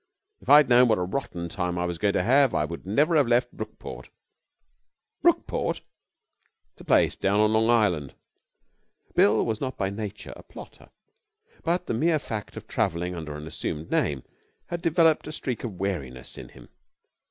[0.39, 2.87] If I had known what a rotten time I was going to have I would
[2.87, 4.09] never have left Brookport.'
[5.21, 5.81] 'Brookport!'
[6.71, 8.15] 'It's a place down on Long Island.'
[9.13, 10.89] Bill was not by nature a plotter,
[11.63, 14.23] but the mere fact of travelling under an assumed name
[14.69, 16.69] had developed a streak of wariness in him.